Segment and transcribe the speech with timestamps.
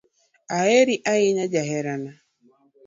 [0.59, 2.11] Aheri ahinya jaherana